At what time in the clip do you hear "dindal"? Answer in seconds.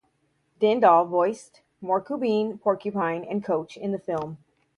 0.59-1.07